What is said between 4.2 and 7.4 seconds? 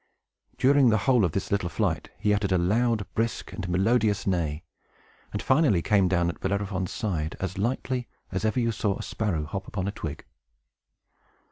neigh, and finally came down at Bellerophon's side,